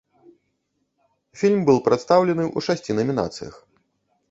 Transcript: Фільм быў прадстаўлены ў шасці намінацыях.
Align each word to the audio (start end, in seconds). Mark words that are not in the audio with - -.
Фільм 1.41 1.61
быў 1.69 1.77
прадстаўлены 1.89 2.43
ў 2.47 2.59
шасці 2.71 2.99
намінацыях. 3.03 3.55